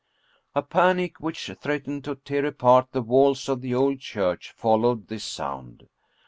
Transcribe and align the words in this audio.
A 0.55 0.63
panic 0.63 1.19
which 1.19 1.51
threatened 1.61 2.03
to 2.05 2.15
tear 2.15 2.43
apart 2.47 2.87
the 2.91 3.03
walls 3.03 3.47
of 3.47 3.61
the 3.61 3.75
old 3.75 3.99
church 3.99 4.49
followed 4.51 5.09
this 5.09 5.23
sound. 5.23 5.85